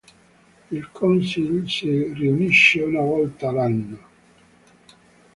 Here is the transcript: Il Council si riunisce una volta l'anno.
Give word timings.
Il 0.71 0.87
Council 0.95 1.69
si 1.69 2.11
riunisce 2.13 2.81
una 2.81 3.01
volta 3.01 3.51
l'anno. 3.51 3.97